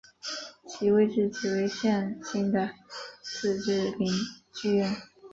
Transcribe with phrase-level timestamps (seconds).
[0.65, 2.71] 其位置即为现今的
[3.21, 4.11] 自治领
[4.51, 4.95] 剧院。